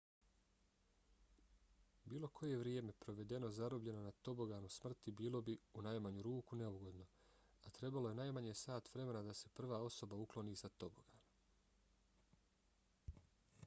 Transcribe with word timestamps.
bilo 2.11 2.29
koje 2.39 2.55
vrijeme 2.61 2.93
provedeno 3.05 3.49
zarobljeno 3.57 4.01
na 4.05 4.13
toboganu 4.29 4.71
smrti 4.77 5.13
bilo 5.21 5.41
bi 5.51 5.55
u 5.73 5.83
najmanju 5.89 6.23
ruku 6.29 6.59
neugodno 6.63 7.05
a 7.69 7.75
trebalo 7.81 8.09
je 8.13 8.19
najmanje 8.23 8.55
sat 8.65 8.91
vremena 8.95 9.23
da 9.31 9.37
se 9.43 9.53
prva 9.61 9.81
osoba 9.91 10.21
ukloni 10.25 10.57
sa 10.65 10.73
tobogana. 10.77 11.25